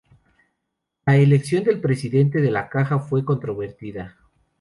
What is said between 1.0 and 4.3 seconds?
La elección del presidente de la caja fue controvertida.